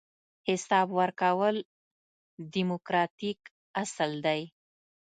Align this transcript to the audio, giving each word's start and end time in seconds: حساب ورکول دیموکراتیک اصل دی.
حساب 0.49 0.87
ورکول 0.99 1.55
دیموکراتیک 2.53 3.39
اصل 3.81 4.11
دی. 4.25 4.41